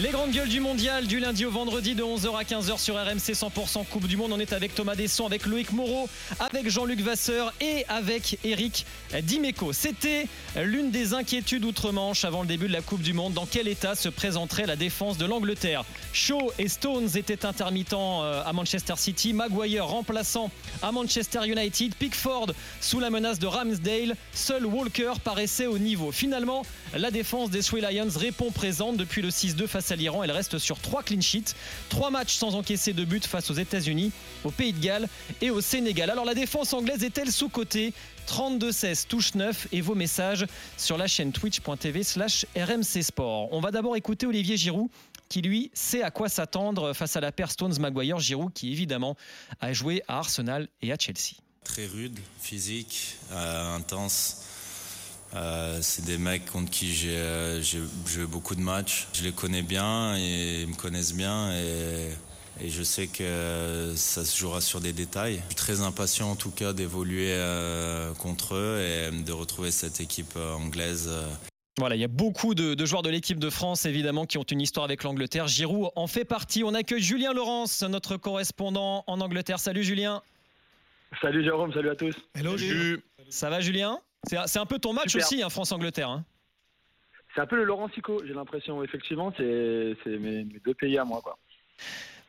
[0.00, 3.32] Les grandes gueules du mondial du lundi au vendredi de 11h à 15h sur RMC
[3.32, 4.32] 100% Coupe du Monde.
[4.32, 6.08] On est avec Thomas Desson, avec Loïc Moreau,
[6.40, 8.86] avec Jean-Luc Vasseur et avec Eric
[9.22, 9.72] Dimeco.
[9.72, 10.26] C'était
[10.60, 13.34] l'une des inquiétudes outre-Manche avant le début de la Coupe du Monde.
[13.34, 15.84] Dans quel état se présenterait la défense de l'Angleterre?
[16.12, 19.32] Shaw et Stones étaient intermittents euh, à Manchester City.
[19.32, 20.50] Maguire remplaçant
[20.82, 21.94] à Manchester United.
[21.94, 22.48] Pickford
[22.80, 24.16] sous la menace de Ramsdale.
[24.32, 26.10] Seul Walker paraissait au niveau.
[26.10, 26.66] Finalement,
[26.96, 30.22] la défense des Three Lions répond présente depuis le 6-2 face à l'Iran.
[30.22, 31.54] Elle reste sur trois clean sheets,
[31.88, 34.12] trois matchs sans encaisser de but face aux États-Unis,
[34.44, 35.08] au Pays de Galles
[35.40, 36.10] et au Sénégal.
[36.10, 37.92] Alors la défense anglaise est-elle sous-cotée?
[38.28, 40.46] 32-16 touche 9 et vos messages
[40.78, 43.52] sur la chaîne twitch.tv slash RMC Sport.
[43.52, 44.88] On va d'abord écouter Olivier Giroud
[45.28, 48.18] qui lui sait à quoi s'attendre face à la paire Stones-Maguire.
[48.18, 49.16] Giroud qui évidemment
[49.60, 51.36] a joué à Arsenal et à Chelsea.
[51.64, 54.42] Très rude, physique, euh, intense.
[55.36, 59.08] Euh, c'est des mecs contre qui j'ai euh, joué beaucoup de matchs.
[59.12, 62.10] Je les connais bien et ils me connaissent bien et,
[62.66, 65.40] je sais que ça se jouera sur des détails.
[65.42, 70.00] Je suis très impatient en tout cas d'évoluer euh, contre eux et de retrouver cette
[70.00, 71.10] équipe anglaise.
[71.78, 74.44] Voilà, il y a beaucoup de, de joueurs de l'équipe de France, évidemment, qui ont
[74.44, 75.48] une histoire avec l'Angleterre.
[75.48, 76.62] Giroud en fait partie.
[76.62, 79.58] On accueille Julien Laurence, notre correspondant en Angleterre.
[79.58, 80.22] Salut Julien.
[81.20, 82.14] Salut Jérôme, salut à tous.
[82.36, 82.56] Hello,
[83.30, 83.98] Ça va Julien?
[84.26, 86.10] C'est un peu ton match aussi, hein, France-Angleterre.
[86.10, 86.24] Hein.
[87.34, 88.82] C'est un peu le Laurent Sico, j'ai l'impression.
[88.84, 91.20] Effectivement, c'est mes, deux pays à moi.
[91.22, 91.36] Quoi.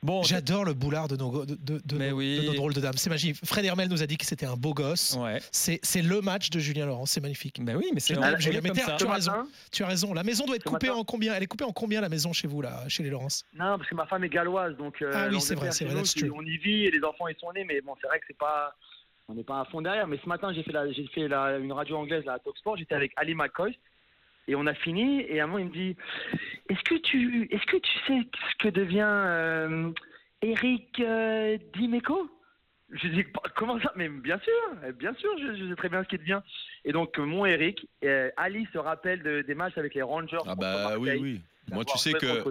[0.01, 2.93] Bon, J'adore le boulard de nos, de, de, nos, drôles de dames.
[2.95, 3.37] C'est magique.
[3.43, 5.17] Fred Hermel nous a dit que c'était un beau gosse.
[5.19, 5.39] Ouais.
[5.51, 7.05] C'est le match de Julien Laurent.
[7.05, 7.63] C'est magnifique.
[7.63, 9.31] Ben oui, mais c'est Julien tu as raison.
[9.71, 10.13] Tu as raison.
[10.13, 12.47] La maison doit être coupée en combien Elle est coupée en combien la maison chez
[12.47, 13.45] vous là, chez les Laurence?
[13.53, 15.01] Non, parce que ma femme est galloise, donc.
[15.01, 16.03] Euh, ah oui, c'est vrai, c'est vrai.
[16.33, 18.37] on y vit et les enfants ils sont nés, mais bon, c'est vrai que c'est
[18.37, 18.75] pas
[19.27, 20.07] on n'est pas à fond derrière.
[20.07, 22.77] Mais ce matin, j'ai fait, la, j'ai fait la, une radio anglaise à Talksport.
[22.77, 23.77] J'étais avec Ali McCoy.
[24.47, 25.21] Et on a fini.
[25.21, 25.95] Et à un moment, il me dit
[26.69, 29.91] Est-ce que tu, est-ce que tu sais ce que devient euh,
[30.41, 32.29] Eric euh, Dimeco?
[32.91, 33.91] Je dis Comment ça?
[33.95, 36.41] Mais bien sûr, bien sûr, je, sais très bien ce qu'il devient.
[36.83, 40.37] Et donc, mon Eric, euh, Ali se rappelle des matchs avec les Rangers.
[40.45, 41.41] Ah, bah oui, oui.
[41.71, 42.43] Moi, tu sais, que,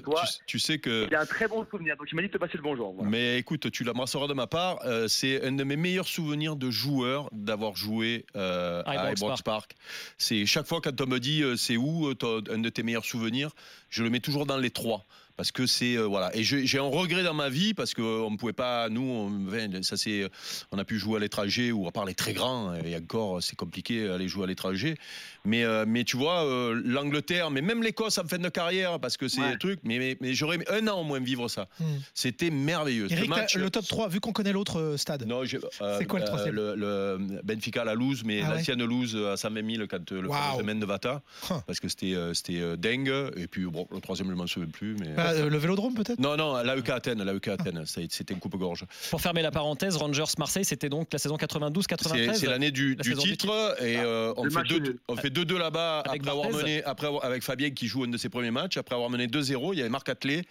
[0.47, 1.06] tu, sais que.
[1.08, 2.94] Il a un très bon souvenir, donc il m'a dit de te passer le bonjour.
[3.04, 4.78] Mais écoute, tu l'embrasseras de ma part.
[4.84, 9.75] Euh, c'est un de mes meilleurs souvenirs de joueur d'avoir joué euh, à Ibrox Park.
[10.19, 13.50] C'est chaque fois quand on me dit euh, c'est où un de tes meilleurs souvenirs,
[13.88, 15.06] je le mets toujours dans les trois
[15.37, 16.34] parce que c'est euh, voilà.
[16.37, 19.97] Et j'ai un regret dans ma vie parce qu'on ne pouvait pas nous on, ça
[19.97, 20.28] c'est
[20.71, 23.56] on a pu jouer à l'étranger ou à part les très grands et encore c'est
[23.56, 24.97] compliqué aller jouer à l'étranger.
[25.44, 29.17] Mais euh, mais tu vois euh, l'Angleterre mais même l'Écosse en fin de carrière parce
[29.17, 31.69] que c'est un truc mais mais, j'aurais un an au moins vivre ça.
[31.81, 31.84] Hmm.
[32.15, 33.09] c'était merveilleux.
[33.09, 35.27] Le top 3 vu qu'on connaît l'autre stade.
[35.27, 39.77] Non c'est quoi le troisième le, Benfica la Louse mais ah l'ancienne Louse à 120
[39.77, 40.59] 000 quand le wow.
[40.59, 41.23] semaine de Vata
[41.67, 43.12] parce que c'était c'était dingue.
[43.37, 46.19] Et puis bon le troisième je m'en souviens plus mais euh, le Vélodrome peut-être?
[46.19, 48.85] Non, non, l'AEK Athènes, l'AEK Athènes, c'était une coupe-gorge.
[49.11, 52.35] Pour fermer la parenthèse, Rangers Marseille, c'était donc la saison 92-93.
[52.35, 57.43] C'est l'année du, titre, et euh, on, fait 2-2 là-bas après avoir mené, après avec
[57.43, 59.91] Fabien qui joue un de ses premiers matchs, après avoir mené 2-0, il y avait
[59.91, 60.45] Marc Atlet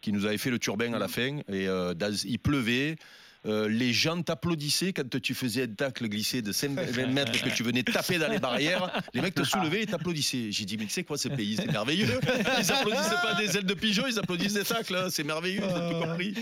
[0.00, 2.96] qui nous avait fait le turbin à la fin, et euh, il pleuvait.
[3.46, 6.70] Euh, les gens t'applaudissaient quand tu faisais un tacle glissé de 5
[7.08, 9.02] mètres que tu venais taper dans les barrières.
[9.14, 10.52] Les mecs te soulevaient et t'applaudissaient.
[10.52, 12.20] J'ai dit, mais tu sais quoi ce pays C'est merveilleux.
[12.58, 14.94] Ils applaudissaient pas des ailes de pigeon, ils applaudissent des tacles.
[14.94, 15.08] Hein.
[15.10, 16.34] C'est merveilleux, t'as tout compris.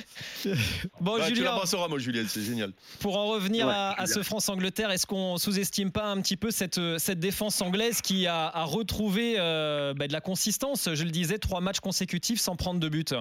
[1.01, 1.35] Bon, Julien.
[1.35, 2.73] Tu l'embrasseras, moi, Julien, c'est génial.
[2.99, 7.21] Pour en revenir à, ce France-Angleterre, est-ce qu'on sous-estime pas un petit peu cette, cette
[7.21, 11.81] défense anglaise qui a, retrouvé euh, bah, de la consistance Je le disais, trois matchs
[11.81, 13.15] consécutifs sans prendre de but?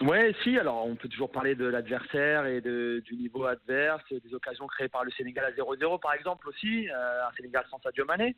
[0.00, 0.58] Ouais, si.
[0.58, 5.04] Alors, on peut toujours parler de l'adversaire et du niveau adverse, des occasions créées par
[5.04, 6.88] le Sénégal à 0-0, par exemple, aussi.
[6.88, 8.34] Euh, un Sénégal sans Sadio Mané.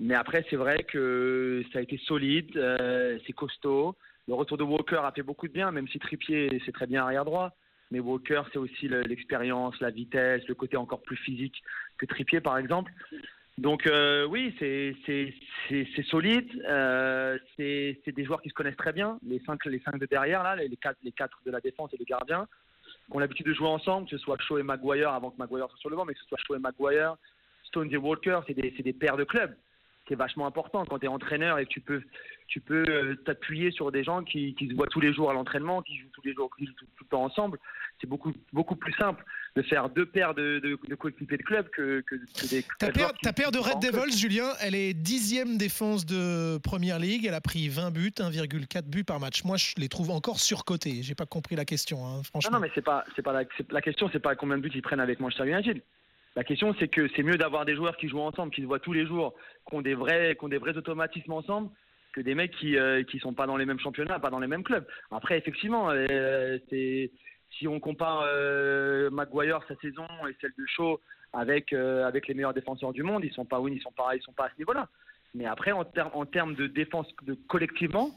[0.00, 3.96] Mais après, c'est vrai que ça a été solide, euh, c'est costaud.
[4.28, 7.02] Le retour de Walker a fait beaucoup de bien, même si Trippier, c'est très bien
[7.02, 7.52] arrière droit.
[7.90, 11.62] Mais Walker, c'est aussi l'expérience, la vitesse, le côté encore plus physique
[11.98, 12.92] que Trippier, par exemple.
[13.58, 16.48] Donc euh, oui, c'est solide.
[16.68, 19.18] Euh, c'est des joueurs qui se connaissent très bien.
[19.26, 21.96] Les cinq, les cinq de derrière là, les quatre, les quatre de la défense et
[21.98, 22.46] le gardien,
[23.10, 25.68] qui ont l'habitude de jouer ensemble, que ce soit Shaw et Maguire avant que Maguire
[25.70, 27.16] soit sur le banc, mais que ce soit Shaw et Maguire,
[27.64, 29.54] Stones et Walker, c'est des, des paires de clubs.
[30.08, 32.02] C'est vachement important quand tu es entraîneur et que tu peux,
[32.46, 35.34] tu peux euh, t'appuyer sur des gens qui, qui, se voient tous les jours à
[35.34, 37.58] l'entraînement, qui jouent tous les jours, qui jouent tout, le temps ensemble.
[38.00, 39.24] C'est beaucoup, beaucoup plus simple
[39.56, 42.16] de faire deux paires de, de, de coéquipiers de club que, que,
[42.50, 42.64] des.
[42.78, 47.24] Ta paire, ta paire de Red Devils, Julien, elle est dixième défense de Première League.
[47.26, 49.44] Elle a pris 20 buts, 1,4 buts par match.
[49.44, 51.02] Moi, je les trouve encore surcotés.
[51.02, 52.52] J'ai pas compris la question, hein, franchement.
[52.52, 54.70] Non, non, mais c'est pas, c'est pas la, la question, c'est pas combien de buts
[54.74, 55.82] ils prennent avec Manchester United.
[56.36, 58.78] La question, c'est que c'est mieux d'avoir des joueurs qui jouent ensemble, qui se voient
[58.78, 59.34] tous les jours,
[59.68, 61.70] qui ont des vrais, qui ont des vrais automatismes ensemble,
[62.12, 64.46] que des mecs qui ne qui sont pas dans les mêmes championnats, pas dans les
[64.46, 64.86] mêmes clubs.
[65.10, 65.90] Après, effectivement,
[66.68, 67.10] c'est
[67.52, 68.26] si on compare
[69.10, 71.00] Maguire sa saison et celle de Shaw
[71.32, 74.46] avec avec les meilleurs défenseurs du monde, ils sont pas ils sont pas sont pas
[74.46, 74.88] à ce niveau-là.
[75.34, 78.10] Mais après, en, en termes de défense de collectivement,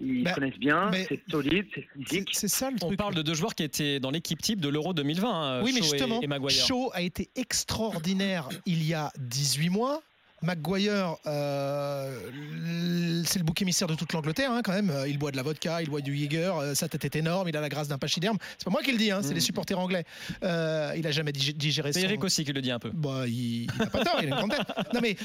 [0.00, 2.28] ils bah, connaissent bien, c'est solide, c'est physique.
[2.32, 2.92] C'est ça le truc.
[2.92, 5.28] On parle de deux joueurs qui étaient dans l'équipe type de l'Euro 2020.
[5.28, 10.02] Hein, oui, mais justement, Shaw a été extraordinaire il y a 18 mois.
[10.42, 14.92] McGuire, euh, c'est le bouc émissaire de toute l'Angleterre hein, quand même.
[15.08, 17.56] Il boit de la vodka, il boit du Jäger, euh, sa tête est énorme, il
[17.56, 18.38] a la grâce d'un pachyderme.
[18.56, 19.40] C'est pas moi qui le dis, hein, c'est les mm.
[19.40, 20.04] supporters anglais.
[20.44, 21.92] Euh, il a jamais digéré.
[21.92, 22.90] C'est Eric aussi qui le dit un peu.
[22.94, 24.94] Bah, il, n'a pas tort, il a une grande tête.
[24.94, 25.16] Non mais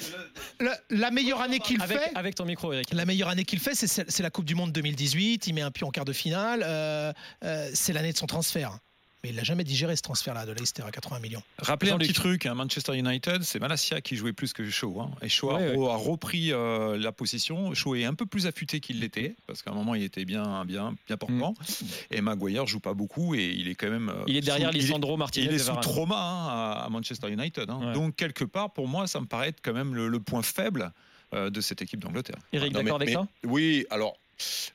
[0.90, 2.92] la, meilleure année qu'il fait, avec ton micro, Eric.
[2.94, 5.48] La meilleure année qu'il fait, c'est la Coupe du Monde 2018.
[5.48, 6.66] Il met un pied en quart de finale.
[7.74, 8.80] c'est l'année de son transfert.
[9.24, 11.42] Mais il n'a jamais digéré ce transfert-là de Leicester à 80 millions.
[11.58, 15.00] Rappelez un petit truc, hein, Manchester United, c'est Malasia qui jouait plus que Shaw.
[15.00, 15.12] Hein.
[15.22, 17.74] et Shaw a, repris euh, la position.
[17.74, 20.66] Shaw est un peu plus affûté qu'il l'était, parce qu'à un moment il était bien,
[20.66, 21.54] bien, bien portant.
[21.54, 21.86] Mm.
[22.12, 24.10] Et Maguire joue pas beaucoup et il est quand même.
[24.10, 25.46] Euh, il est derrière Lisandro Martinez.
[25.46, 27.70] Il est sous trauma hein, à, Manchester United.
[27.94, 30.92] Donc quelque part, pour moi, ça me paraît être quand même le, point faible
[31.34, 32.40] euh, de cette équipe d'Angleterre.
[32.52, 34.18] Eric, d'accord avec ça Oui, alors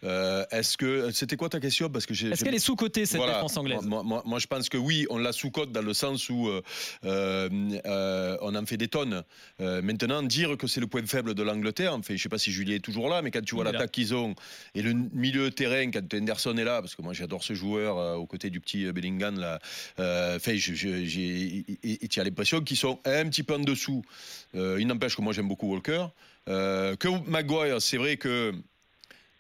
[0.05, 1.89] euh, est-ce que c'était quoi ta question?
[1.91, 3.85] Parce que est-ce qu'elle est sous-cotée cette défense anglaise?
[3.85, 6.63] Moi, je pense que oui, on la sous-cote dans le sens où euh,
[7.05, 9.23] euh, on en fait des tonnes.
[9.59, 12.53] maintenant, dire que c'est le point faible de l'Angleterre, en fait, je sais pas si
[12.53, 14.35] Julien est toujours là, mais quand tu vois l'attaque qu'ils ont
[14.75, 18.19] et le milieu de terrain, quand Henderson est là, parce que moi j'adore ce joueur
[18.19, 19.59] aux côtés du petit Bellingham là,
[20.39, 24.03] fait, tu as l'impression qu'ils sont un petit peu en dessous.
[24.55, 26.07] il n'empêche que moi j'aime beaucoup Walker.
[26.47, 28.55] que Maguire, c'est vrai que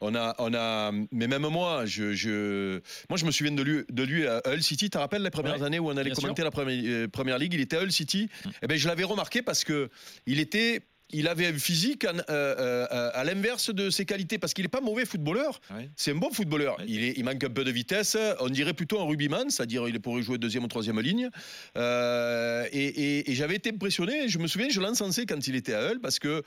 [0.00, 3.84] on a, on a, mais même moi, je, je, moi, je me souviens de lui,
[3.90, 4.86] de lui à Hull City.
[4.86, 7.54] Tu te rappelles les premières années où on allait commenter la première, euh, première, ligue?
[7.54, 8.28] Il était à Hull City.
[8.44, 8.50] Mm.
[8.62, 9.90] Eh ben, je l'avais remarqué parce que
[10.26, 14.62] il était il avait un physique euh, euh, à l'inverse de ses qualités, parce qu'il
[14.66, 15.58] n'est pas mauvais footballeur.
[15.96, 16.76] C'est un bon footballeur.
[16.86, 18.14] Il, il, manque un peu de vitesse.
[18.40, 21.30] On dirait plutôt un rugbyman, c'est-à-dire il pourrait jouer deuxième ou troisième ligne.
[21.76, 24.28] et, et j'avais été impressionné.
[24.28, 26.42] Je me souviens, je l'encensais quand il était à Hull, parce que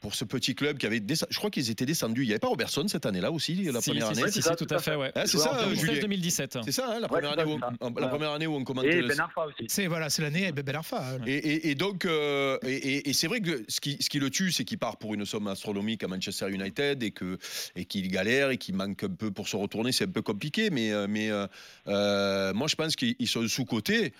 [0.00, 2.22] pour ce petit club qui avait je crois qu'ils étaient descendus.
[2.22, 4.66] Il n'y avait pas Robertson cette année là aussi la première année c'est ça, tout
[4.70, 5.10] à fait ouais.
[5.14, 5.58] Hein, c'est ça
[6.00, 7.58] 2017 c'est ça hein, la, première année où,
[8.00, 9.66] la première année où on commentait et Ben Arfa aussi.
[9.68, 11.18] C'est voilà c'est l'année Ben Arfa hein.
[11.26, 14.64] et, et, donc euh, et, c'est vrai que ce qui, ce qui le tue c'est
[14.64, 17.38] qu'il part pour une somme astronomique à Manchester United et que
[17.74, 19.92] et qu'il galère et qu'il manque un peu pour se retourner.
[19.92, 24.12] C'est un peu compliqué mais euh, mais euh, moi je pense qu'ils sont sous cotés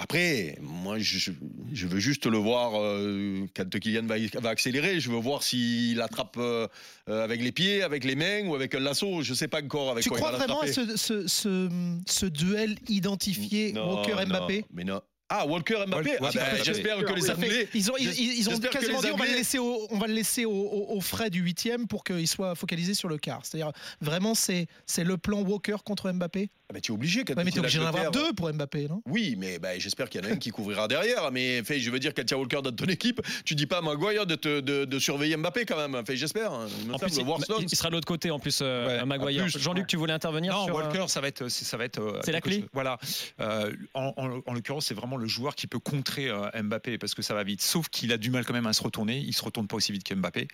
[0.00, 1.32] après, moi, je,
[1.72, 5.00] veux juste le voir euh, quand Kylian va, accélérer.
[5.00, 6.68] Je veux voir s'il attrape euh,
[7.08, 9.22] euh, avec les pieds, avec les mains ou avec un lasso.
[9.22, 11.26] Je ne sais pas encore avec tu quoi il va Tu crois vraiment à ce,
[11.26, 14.66] ce, duel identifié Walker-Mbappé?
[14.72, 15.00] Mais non.
[15.30, 17.68] Ah, Walker Mbappé ah, ben, J'espère que les Anglais.
[17.74, 20.44] Ils ont, ils, ont quasiment dit on va le laisser au, on va le laisser
[20.44, 23.44] au, frais du huitième pour qu'il soit focalisé sur le quart.
[23.44, 24.66] C'est-à-dire, vraiment, c'est
[24.96, 27.78] le plan Walker contre Mbappé ah, mais tu es obligé quand Mais tu es obligé
[27.78, 29.00] d'en avoir deux pour Mbappé, non?
[29.06, 31.30] Oui, mais bah, j'espère qu'il y en a un qui couvrira derrière.
[31.32, 34.26] Mais fait, je veux dire, as Walker dans ton équipe, tu dis pas à Maguire
[34.26, 36.04] de, te, de, de, surveiller Mbappé quand même.
[36.04, 36.52] Fait, j'espère.
[36.52, 36.66] Hein.
[36.86, 39.48] il, sera de l'autre côté en plus, euh, Maguire.
[39.48, 41.48] Jean-Luc, tu voulais intervenir Non, sur, Walker, ça va être.
[41.48, 42.98] Ça va être euh, c'est la clé Voilà.
[43.40, 44.12] Euh, en,
[44.44, 46.30] en, l'occurrence, c'est vraiment le joueur qui peut contrer
[46.62, 47.62] Mbappé parce que ça va vite.
[47.62, 49.18] Sauf qu'il a du mal quand même à se retourner.
[49.18, 50.48] Il se retourne pas aussi vite qu'Mbappé.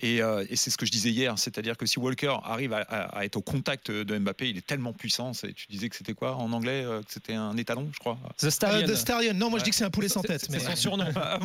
[0.00, 1.38] Et, et c'est ce que je disais hier.
[1.38, 4.92] C'est-à-dire que si Walker arrive à, à, être au contact de Mbappé, il est tellement
[4.92, 5.32] puissant.
[5.32, 8.18] Tu disais que c'était quoi en anglais euh, que c'était un étalon, je crois?
[8.38, 8.88] The Stallion.
[8.88, 9.34] Euh, Stallion.
[9.34, 10.46] Non, moi je dis que c'est un poulet sans tête.
[10.48, 11.06] C'est son surnom.
[11.16, 11.38] Ah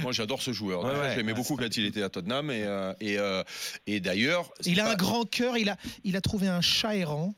[0.00, 1.14] moi j'adore ce joueur.
[1.14, 3.42] J'aimais beaucoup quand il était à Tottenham et, euh,
[3.86, 4.50] et, d'ailleurs.
[4.64, 5.56] Il a un grand cœur.
[5.56, 7.34] Il a, il a trouvé un chat errant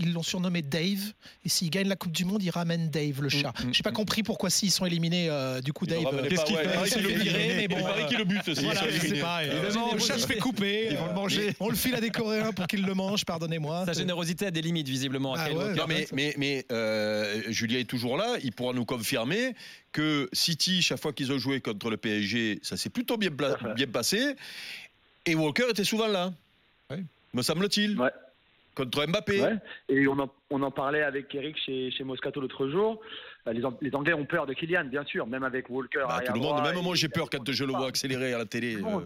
[0.00, 1.12] ils l'ont surnommé Dave.
[1.44, 3.52] Et s'il gagne la Coupe du Monde, il ramène Dave, le mm, chat.
[3.64, 3.94] Mm, J'ai pas mm.
[3.94, 6.28] compris pourquoi s'ils sont éliminés, euh, du coup, Dave.
[6.28, 8.64] Qu'est-ce qu'il fait Il paraît qu'il le bute aussi.
[8.64, 8.82] Voilà,
[9.92, 10.88] le chat se fait couper.
[10.90, 11.54] Ils vont le manger.
[11.60, 13.84] On le file à des Coréens pour qu'ils le mangent, pardonnez-moi.
[13.86, 15.34] Sa générosité a des limites, visiblement.
[15.36, 18.36] Ah non, mais, mais, mais euh, Julien est toujours là.
[18.42, 19.54] Il pourra nous confirmer
[19.92, 23.30] que City, chaque fois qu'ils ont joué contre le PSG, ça s'est plutôt bien,
[23.76, 24.36] bien passé.
[25.26, 26.32] Et Walker était souvent là.
[27.32, 27.98] Me semble-t-il.
[27.98, 28.10] Ouais
[28.74, 29.56] contre Mbappé.
[29.88, 33.00] Et on en, on en, parlait avec Eric chez, chez Moscato l'autre jour.
[33.46, 36.04] Euh, les, les, Anglais ont peur de Kylian, bien sûr, même avec Walker.
[36.06, 38.46] Bah, tout le monde, même moi j'ai peur quand je le vois accélérer à la
[38.46, 38.76] télé.
[38.76, 39.00] Euh.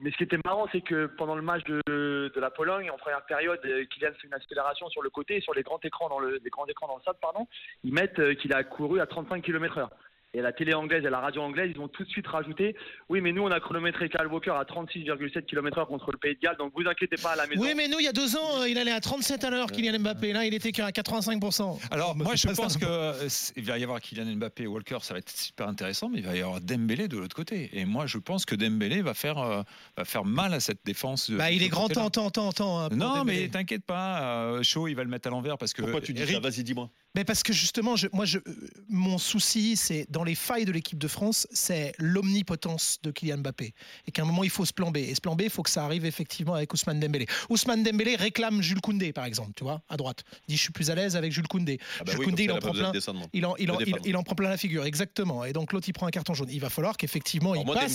[0.00, 2.98] Mais ce qui était marrant, c'est que pendant le match de, de, la Pologne, en
[2.98, 6.18] première période, euh, Kylian fait une accélération sur le côté, sur les grands écrans dans
[6.18, 7.46] le, les grands écrans dans le stade, pardon.
[7.84, 9.88] Ils mettent qu'il a couru à 35 km/h.
[10.34, 12.74] Et la télé anglaise et la radio anglaise, ils ont tout de suite rajouté
[13.10, 16.40] Oui, mais nous, on a chronométré Kyle Walker à 36,7 km/h contre le Pays de
[16.40, 17.60] Galles, donc vous inquiétez pas à la maison.
[17.60, 19.98] Oui, mais nous, il y a deux ans, il allait à 37 à l'heure, Kylian
[19.98, 20.32] Mbappé.
[20.32, 21.80] Là, il était qu'à 85%.
[21.90, 25.30] Alors, moi, je pense qu'il va y avoir Kylian Mbappé et Walker, ça va être
[25.30, 27.68] super intéressant, mais il va y avoir Dembélé de l'autre côté.
[27.74, 29.62] Et moi, je pense que Dembélé va faire, euh,
[29.98, 31.30] va faire mal à cette défense.
[31.30, 32.80] Bah, il est grand temps, temps, temps, temps.
[32.80, 35.82] Hein, non, mais t'inquiète pas, Chaud, il va le mettre à l'envers parce que.
[35.82, 36.40] Pourquoi tu dis ça?
[36.40, 36.88] Vas-y, dis-moi.
[37.14, 40.72] Mais parce que justement, je, moi, je, euh, mon souci, c'est dans les failles de
[40.72, 43.74] l'équipe de France, c'est l'omnipotence de Kylian Mbappé.
[44.06, 44.96] Et qu'à un moment, il faut ce plan B.
[44.98, 47.26] Et ce plan B, il faut que ça arrive effectivement avec Ousmane Dembélé.
[47.50, 50.24] Ousmane Dembélé réclame Jules Koundé, par exemple, tu vois, à droite.
[50.48, 51.78] Il dit Je suis plus à l'aise avec Jules Koundé.
[52.00, 52.92] Ah bah Jules Koundé, il en, prend plein,
[53.34, 55.44] il, en, il, en, prend plein la figure, exactement.
[55.44, 56.48] Et donc, l'autre, il prend un carton jaune.
[56.50, 57.94] Il va falloir qu'effectivement, il passe,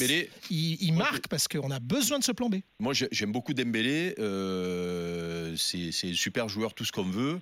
[0.52, 2.58] il, marque, parce qu'on a besoin de ce plan B.
[2.80, 4.14] Moi, j'aime beaucoup Dembélé.
[4.20, 7.40] Euh, c'est super joueur, tout ce qu'on veut.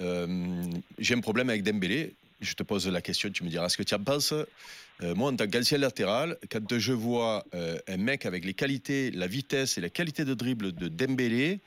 [0.00, 0.64] Euh,
[1.02, 2.14] j'ai un problème avec Dembélé.
[2.40, 4.32] Je te pose la question, tu me diras ce que tu en penses.
[4.32, 9.10] Euh, moi, en tant qu'ancien latéral, quand je vois euh, un mec avec les qualités,
[9.10, 11.60] la vitesse et la qualité de dribble de Dembélé,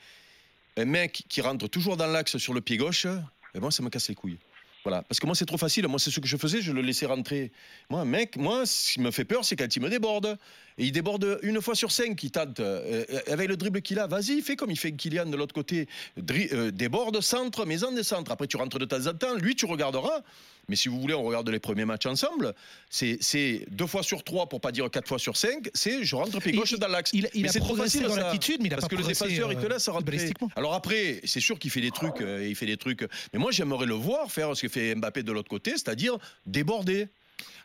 [0.76, 3.88] un mec qui rentre toujours dans l'axe sur le pied gauche, ben moi, ça me
[3.88, 4.38] casse les couilles.
[4.84, 5.02] Voilà.
[5.02, 5.88] Parce que moi, c'est trop facile.
[5.88, 7.50] Moi, c'est ce que je faisais, je le laissais rentrer.
[7.90, 10.38] Moi, mec, moi, ce qui me fait peur, c'est quand il me déborde.
[10.78, 12.60] Et il déborde une fois sur cinq, il tente.
[12.60, 15.88] Euh, avec le dribble qu'il a, vas-y, fais comme il fait Kylian de l'autre côté.
[16.18, 18.30] Euh, déborde, centre, mais en des centres.
[18.30, 19.34] Après, tu rentres de temps en temps.
[19.36, 20.22] Lui, tu regarderas.
[20.68, 22.52] Mais si vous voulez, on regarde les premiers matchs ensemble.
[22.90, 25.70] C'est deux fois sur trois, pour pas dire quatre fois sur cinq.
[25.74, 27.10] C'est je rentre pied gauche dans l'axe.
[27.14, 29.66] Il, il a progressé dans l'attitude, mais il a parce que le défenseur, il te
[29.66, 30.32] laisse rentrer.
[30.56, 32.20] Alors après, c'est sûr qu'il fait des trucs.
[32.20, 33.06] Euh, il fait des trucs.
[33.32, 37.08] Mais moi, j'aimerais le voir faire ce que fait Mbappé de l'autre côté, c'est-à-dire déborder.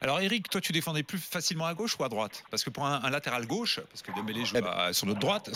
[0.04, 2.44] Alors Eric, toi tu défendais plus facilement à gauche ou à droite?
[2.50, 4.92] Parce que pour un, latéral gauche, parce que Dembélé joue eh ben.
[4.94, 5.52] sur notre droite,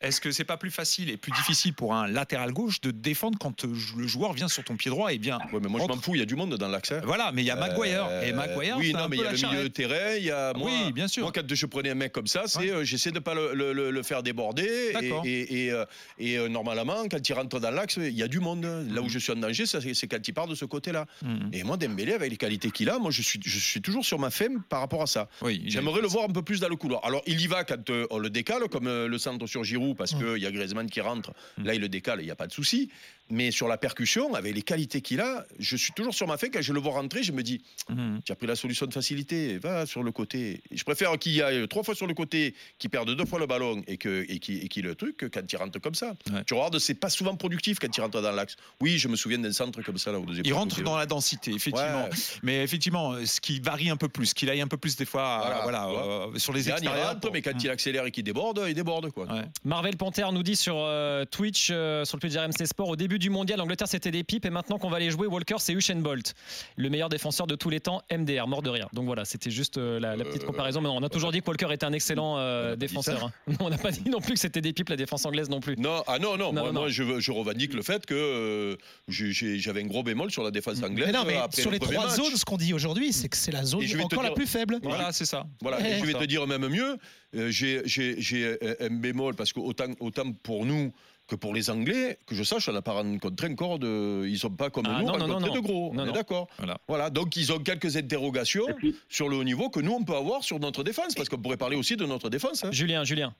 [0.00, 3.36] est-ce que c'est pas plus facile et plus difficile pour un latéral gauche de défendre
[3.40, 5.86] quand euh, le joueur vient sur ton pied droit et bien Ouais, mais moi je
[5.88, 6.92] m'en fous, il y a du monde dans l'axe.
[7.02, 8.76] Voilà, mais il y a Maguire et euh, Maguire.
[8.78, 10.70] Oui, non, mais il y a le milieu de terrain, il y a moi.
[10.70, 11.24] Oui, bien sûr.
[11.24, 14.22] Moi quand je prenais un mec comme ça, c'est euh, j'essaie de pas le, faire
[14.22, 14.94] déborder
[15.24, 15.72] et,
[16.18, 18.62] et, normalement quand il rentre dans l'axe, il y a du monde.
[18.62, 19.08] Là où mm.
[19.08, 21.06] je suis en danger, c'est quand il part de ce côté-là.
[21.22, 21.48] Mm.
[21.52, 24.18] Et moi Dembélé avec les qualités qu'il a, moi je suis je suis toujours sur
[24.18, 25.28] ma femme par rapport à ça.
[25.42, 27.04] Oui, J'aimerais le voir un peu plus dans le couloir.
[27.04, 29.96] Alors, il y va quand euh, on le décale, comme euh, le centre sur Giroud,
[29.96, 31.32] parce qu'il y a Griezmann qui rentre.
[31.58, 31.64] Mmh.
[31.64, 32.90] Là, il le décale, il n'y a pas de souci.
[33.30, 36.48] Mais sur la percussion, avec les qualités qu'il a, je suis toujours sur ma fin.
[36.48, 38.18] Quand je le vois rentrer, je me dis mmh.
[38.24, 40.62] tu as pris la solution de facilité, va sur le côté.
[40.70, 43.46] Je préfère qu'il y ait trois fois sur le côté, qu'il perde deux fois le
[43.46, 46.14] ballon et qu'il et qui, le truc, que quand il rentre comme ça.
[46.46, 48.56] Tu regardes, c'est pas souvent productif quand il rentre dans l'axe.
[48.80, 51.06] Oui, je me souviens d'un centre comme ça là au deuxième Il rentre dans la
[51.06, 52.08] densité, effectivement.
[52.42, 55.60] Mais effectivement, ce qui varie un peu plus, qu'il aille un peu plus des fois
[55.62, 57.16] voilà, euh, sur les extérieurs.
[57.32, 59.10] mais quand il accélère et qu'il déborde, il déborde.
[59.10, 59.26] Quoi.
[59.64, 63.18] Marvel Panther nous dit sur euh, Twitch, euh, sur le plus RMC Sport, au début
[63.20, 65.96] du mondial, l'Angleterre c'était des pipes et maintenant qu'on va les jouer, Walker c'est Usain
[65.96, 66.34] Bolt,
[66.76, 68.88] le meilleur défenseur de tous les temps, MDR, mort de rire.
[68.92, 70.80] Donc voilà, c'était juste la, petite comparaison.
[70.80, 73.24] Mais on a toujours dit que Walker était un excellent défenseur.
[73.24, 73.52] Hein.
[73.60, 75.76] on n'a pas dit non plus que c'était des pipes la défense anglaise non plus.
[75.76, 78.76] Non, ah non, non, moi, je, je, revendique le fait que
[79.08, 81.06] j'avais un gros bémol sur la défense anglaise.
[81.06, 83.64] Mais non, mais sur les trois zones, ce qu'on dit aujourd'hui, c'est que c'est la
[83.64, 84.78] zone encore la plus faible.
[84.82, 85.46] Voilà, c'est ça.
[85.60, 86.96] Voilà, je vais te dire même mieux,
[87.36, 90.92] euh, j'ai un bémol parce que autant, autant pour nous
[91.30, 94.26] que pour les Anglais, que je sache, on n'a pas rencontré encore de.
[94.26, 95.92] Ils sont pas comme ah, nous non, rencontrés de gros.
[95.94, 96.48] on est d'accord.
[96.58, 96.78] Voilà.
[96.88, 97.08] voilà.
[97.08, 98.66] Donc ils ont quelques interrogations
[99.08, 101.56] sur le haut niveau que nous on peut avoir sur notre défense, parce qu'on pourrait
[101.56, 102.64] parler aussi de notre défense.
[102.64, 102.70] Hein.
[102.72, 103.32] Julien, Julien.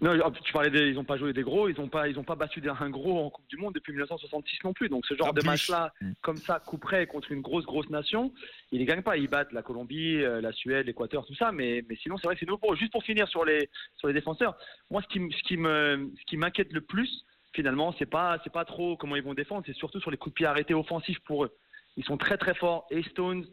[0.00, 2.24] Non, tu parlais des, ils n'ont pas joué des gros, ils n'ont pas, ils ont
[2.24, 4.88] pas battu un gros en Coupe du Monde depuis 1966 non plus.
[4.88, 6.12] Donc ce genre de match-là, mm.
[6.22, 8.32] comme ça, couperait contre une grosse grosse nation,
[8.72, 9.16] ils ne gagnent pas.
[9.16, 11.52] Ils battent la Colombie, euh, la Suède, l'Équateur, tout ça.
[11.52, 12.74] Mais, mais sinon, c'est vrai que c'est nouveau.
[12.76, 14.56] Juste pour finir sur les sur les défenseurs,
[14.90, 18.52] moi, ce qui, ce qui me, ce qui m'inquiète le plus, finalement, c'est pas, c'est
[18.52, 21.20] pas trop comment ils vont défendre, c'est surtout sur les coups de pied arrêtés offensifs
[21.20, 21.52] pour eux.
[21.96, 23.44] Ils sont très très forts, et Stones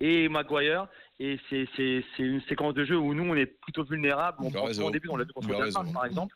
[0.00, 0.88] et Maguire.
[1.20, 1.66] Et c'est
[2.18, 4.38] une séquence de jeu où nous, on est plutôt vulnérables.
[4.40, 6.34] On prend au début, on l'a vu contre le par exemple.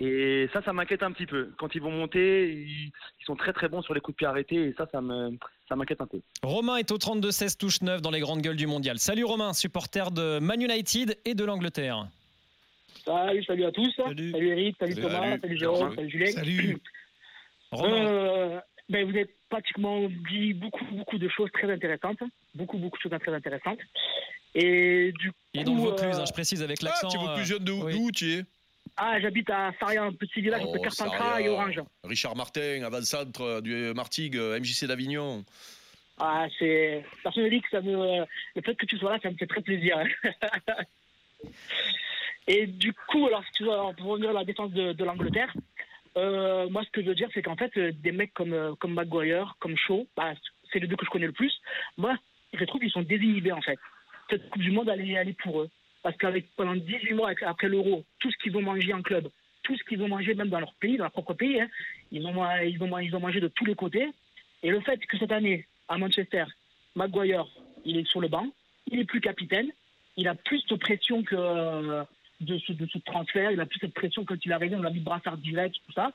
[0.00, 1.52] Et ça, ça m'inquiète un petit peu.
[1.58, 2.92] Quand ils vont monter, ils,
[3.24, 4.56] sont très très bons sur les coups de pied arrêtés.
[4.56, 6.20] Et ça, ça m'inquiète un peu.
[6.42, 8.98] Romain est au 32-16 touche 9 dans les grandes gueules du mondial.
[8.98, 12.08] Salut Romain, supporter de Man United et de l'Angleterre.
[13.04, 13.92] Salut, salut à tous.
[13.94, 16.32] Salut, Eric, salut, Thomas, salut, Jérôme, salut, Julien.
[16.32, 16.78] Salut.
[17.70, 18.06] Romain.
[18.06, 18.60] Euh,
[18.92, 22.18] ben, vous avez pratiquement dit beaucoup, beaucoup de choses très intéressantes.
[22.54, 23.78] Beaucoup, beaucoup de choses très intéressantes.
[24.54, 25.36] Et du coup.
[25.54, 27.08] Il est dans le Vaucluse, hein, je précise, avec l'accent.
[27.10, 28.44] Ah, tu es plus jeune de où, tu es?
[28.98, 31.80] Ah, j'habite à Saria, un petit village entre oh, Carpentras et Orange.
[32.04, 35.42] Richard Martin, avant-centre du Martigues, MJC d'Avignon.
[36.18, 37.02] Ah, c'est.
[37.22, 38.26] Personnellement, ça me...
[38.56, 40.04] le fait que tu sois là, ça me fait très plaisir.
[42.46, 45.54] et du coup, alors, si tu veux, pour revenir à la défense de, de l'Angleterre,
[46.16, 48.74] euh, moi, ce que je veux dire, c'est qu'en fait, euh, des mecs comme, euh,
[48.74, 50.34] comme Maguire, comme Shaw, bah,
[50.70, 51.52] c'est les deux que je connais le plus.
[51.96, 52.16] Moi,
[52.52, 53.78] je trouve qu'ils sont désinhibés en fait.
[54.28, 55.70] Cette Coupe du Monde, elle est, pour eux.
[56.02, 59.28] Parce qu'avec pendant 18 mois après l'Euro, tout ce qu'ils vont manger en club,
[59.62, 61.68] tout ce qu'ils vont manger même dans leur pays, dans leur propre pays, hein,
[62.10, 64.08] ils, vont, ils, vont, ils vont manger de tous les côtés.
[64.62, 66.44] Et le fait que cette année, à Manchester,
[66.96, 67.46] Maguire,
[67.84, 68.46] il est sur le banc,
[68.90, 69.70] il est plus capitaine,
[70.16, 72.04] il a plus de pression que euh,
[72.42, 74.90] de, ce, de ce transfert, il a plus de pression quand il arrivé, on l'a
[74.90, 76.12] mis brassard direct, tout ça.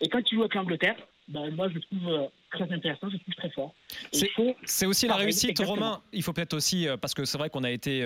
[0.00, 0.96] Et quand il joue avec l'Angleterre,
[1.28, 3.74] ben, moi je le trouve euh, très intéressant, je le trouve très fort.
[4.64, 6.02] C'est aussi la réussite, Romain.
[6.12, 8.04] Il faut peut-être aussi, euh, parce que c'est vrai qu'on a été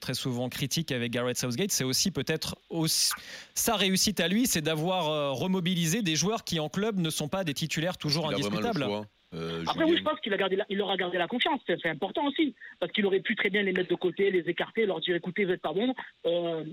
[0.00, 2.56] très souvent critique avec Gareth Southgate, c'est aussi peut-être
[3.54, 7.44] sa réussite à lui, c'est d'avoir remobilisé des joueurs qui en club ne sont pas
[7.44, 8.86] des titulaires toujours indiscutables.
[9.34, 11.60] Euh, Après, oui, je pense qu'il a gardé il leur a gardé la confiance.
[11.66, 12.54] C'est important aussi.
[12.80, 15.44] Parce qu'il aurait pu très bien les mettre de côté, les écarter, leur dire écoutez,
[15.44, 15.94] vous n'êtes pas bon.
[16.26, 16.64] Euh,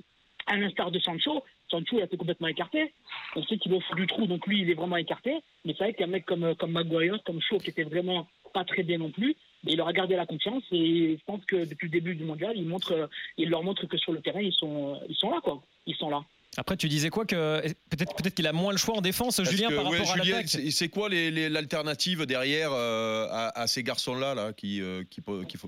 [0.47, 2.93] à l'instar de Sancho, Sancho il a été complètement écarté.
[3.35, 5.39] On sait qu'il est au fond du trou, donc lui, il est vraiment écarté.
[5.63, 8.83] Mais c'est vrai qu'un mec comme, comme Maguire, comme Shaw, qui était vraiment pas très
[8.83, 9.35] bien non plus,
[9.65, 10.63] il leur a gardé la confiance.
[10.71, 13.97] Et je pense que depuis le début du mondial, il, montre, il leur montre que
[13.97, 15.61] sur le terrain, ils sont, ils sont là, quoi.
[15.87, 16.23] Ils sont là.
[16.57, 19.69] Après, tu disais quoi que peut-être peut-être qu'il a moins le choix en défense, Julien,
[19.69, 20.47] par rapport à l'attaque.
[20.47, 25.21] C'est quoi l'alternative derrière euh, à, ces garçons-là là, qui, euh, qui,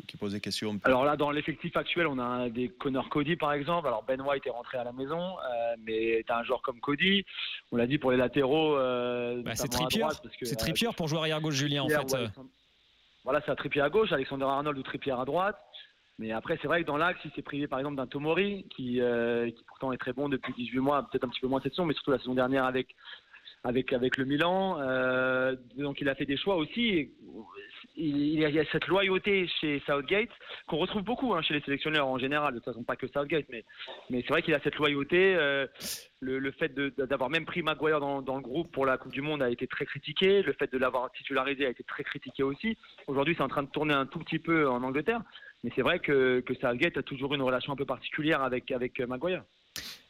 [0.08, 3.88] qui, posaient question Alors là, dans l'effectif actuel, on a des Connor Cody par exemple.
[3.88, 6.79] Alors Ben White est rentré à la maison, euh, mais tu as un joueur comme
[6.79, 7.25] Cody.
[7.72, 8.75] On l'a dit pour les latéraux.
[8.75, 10.06] Bah, c'est Trippier.
[10.41, 12.15] C'est Trippier pour jouer arrière gauche, Julien en fait.
[13.24, 15.58] voilà, c'est un Trippier à gauche, Alexander Arnold ou Trippier à droite.
[16.19, 19.01] Mais après, c'est vrai que dans l'axe, il s'est privé par exemple d'un Tomori, qui,
[19.01, 21.74] euh, qui pourtant est très bon depuis 18 mois, peut-être un petit peu moins cette
[21.74, 22.95] saison, mais surtout la saison dernière avec,
[23.63, 24.79] avec, avec le Milan.
[24.79, 27.12] Euh, donc il a fait des choix aussi.
[28.00, 30.30] Il, y a cette loyauté chez Southgate
[30.68, 33.46] qu'on retrouve beaucoup hein, chez les sélectionneurs en général, de toute façon pas que Southgate,
[33.50, 33.66] mais,
[34.12, 35.36] mais c'est vrai qu'il a cette loyauté.
[35.36, 35.66] Euh,
[36.20, 39.42] le, fait d'avoir même pris Maguire dans, dans, le groupe pour la Coupe du Monde
[39.42, 40.44] a été très critiqué.
[40.44, 42.77] Le fait de l'avoir titularisé a été très critiqué aussi.
[43.08, 45.22] Aujourd'hui, c'est en train de tourner un tout petit peu en Angleterre.
[45.63, 49.00] Mais c'est vrai que, que Southgate a toujours une relation un peu particulière avec, avec
[49.00, 49.44] Maguire.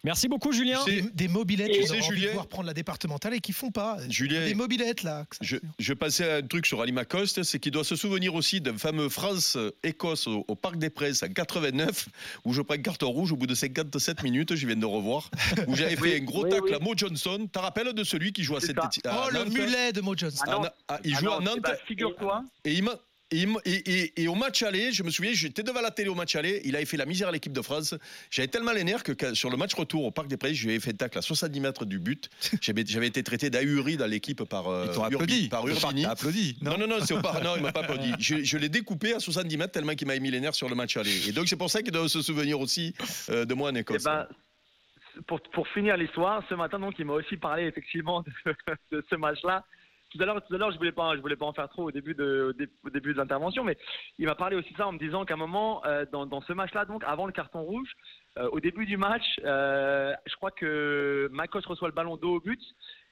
[0.03, 0.79] Merci beaucoup, Julien.
[1.13, 3.97] Des mobilettes qui ont envie de pouvoir prendre la départementale et qui font pas.
[4.07, 5.25] Julien, des mobilettes là.
[5.41, 8.61] Je, je, passais à un truc sur Ali Macoste, c'est qu'il doit se souvenir aussi
[8.61, 12.07] d'un fameux France-Écosse au, Parc des Princes en 89,
[12.45, 15.29] où je prends un carton rouge au bout de 57 minutes, je viens de revoir,
[15.67, 17.39] où j'avais fait un gros tacle à Mo Johnson.
[17.41, 20.43] Tu te rappelles de celui qui joue à cette Oh, le mulet de Mo Johnson.
[20.47, 21.59] Ah ah, il joue à Nantes.
[21.61, 22.43] Bah, figure-toi.
[22.63, 22.95] Et il m'a
[23.31, 26.75] et, au match aller, je me souviens, j'étais devant la télé au match aller, il
[26.75, 27.93] avait fait la misère à l'équipe de France.
[28.31, 30.71] J'avais tellement les nerfs que sur le match retour au Parc des Princes, je lui
[30.71, 32.29] avais fait tacle à 70 mètres du but.
[32.61, 35.49] J'avais été traité d'ahuri dans l'équipe par, euh, applaudi.
[35.49, 36.05] par Urbini.
[36.05, 36.57] applaudi.
[36.61, 37.43] Non, non, non, c'est au par...
[37.43, 38.13] non il m'a pas applaudi.
[38.19, 40.95] Je, l'ai découpé à 70 mètres tellement qu'il m'a mis les nerfs sur le match
[40.95, 41.27] aller.
[41.27, 42.93] Et donc c'est pour ça qu'il doit se souvenir aussi
[43.29, 44.03] euh, de moi en Écosse.
[44.03, 44.27] Eh ben,
[45.27, 48.23] pour, pour, finir l'histoire, ce matin, donc, il m'a aussi parlé effectivement
[48.91, 49.65] de ce match-là
[50.09, 51.83] tout à l'heure, tout à l'heure, je voulais pas, je voulais pas en faire trop
[51.83, 53.77] au début de, au début de l'intervention, mais
[54.17, 56.41] il m'a parlé aussi de ça en me disant qu'à un moment, euh, dans, dans,
[56.41, 57.89] ce match-là, donc avant le carton rouge,
[58.37, 62.39] euh, au début du match, euh, je crois que Makos reçoit le ballon dos au
[62.39, 62.61] but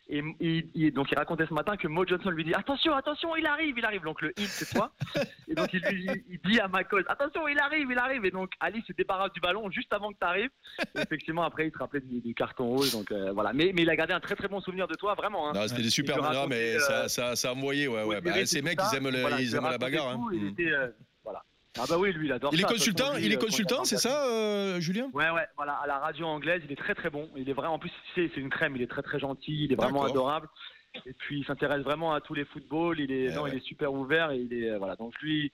[0.07, 3.45] et il, donc il racontait ce matin que Mo Johnson lui dit attention, attention, il
[3.47, 4.03] arrive, il arrive.
[4.03, 4.91] Donc le hit c'est toi.
[5.47, 8.23] et donc il lui il dit à Michael attention, il arrive, il arrive.
[8.23, 10.51] Et donc Ali se débarrasse du ballon juste avant que tu arrives.
[10.95, 12.91] Effectivement après il se rappelait du, carton rouge.
[12.91, 13.51] Donc euh, voilà.
[13.53, 15.49] Mais, mais il a gardé un très très bon souvenir de toi vraiment.
[15.49, 15.67] Hein.
[15.67, 18.21] C'était des super moments, mais ça, ça, ça, a envoyé ouais ouais.
[18.21, 20.09] Bah, ces mecs ils aiment, le, ils aiment la bagarre.
[20.09, 20.27] Hein.
[20.33, 21.14] il était, euh, voilà.
[21.77, 24.79] Ah bah oui, lui, il adore il Est consultant, il est consultant, c'est ça, euh,
[24.79, 25.09] Julien?
[25.13, 27.29] Ouais, ouais, voilà, à la radio anglaise, il est très très bon.
[27.35, 29.75] Il est vrai, en plus, c'est une crème, il est très très gentil, il est
[29.75, 30.47] vraiment adorable.
[31.05, 33.65] Et puis, il s'intéresse vraiment à tous les footballs, il est, eh non, il est
[33.65, 35.51] super ouvert, et il est, voilà, donc lui,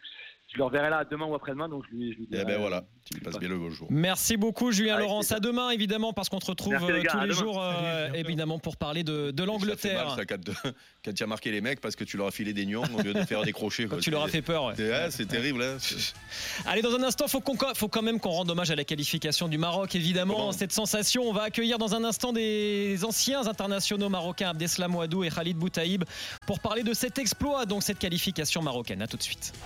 [0.52, 1.70] je le reverrai là demain ou après-demain.
[1.70, 3.88] Donc je lui, je lui eh ben voilà, tu passes bien le beau jour.
[3.90, 5.32] Merci beaucoup, Julien Laurence.
[5.32, 9.04] À demain, évidemment, parce qu'on te retrouve euh, tous les jours, euh, évidemment, pour parler
[9.04, 10.18] de, de l'Angleterre.
[11.04, 13.02] Quand tu as marqué les mecs parce que tu leur as filé des nions au
[13.02, 13.88] lieu de faire des crochets.
[14.02, 14.74] tu leur as fait peur.
[15.10, 15.64] C'est terrible.
[15.64, 15.78] Hein.
[16.66, 17.42] Allez, dans un instant, faut
[17.76, 20.52] faut quand même qu'on rende hommage à la qualification du Maroc, évidemment.
[20.52, 25.30] Cette sensation, on va accueillir dans un instant des anciens internationaux marocains, Abdeslam Ouadou et
[25.30, 26.04] Khalid Boutaïb,
[26.46, 29.02] pour parler de cet exploit, donc cette qualification marocaine.
[29.02, 29.54] À tout de suite.